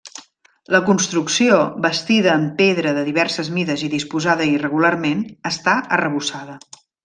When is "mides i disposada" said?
3.59-4.49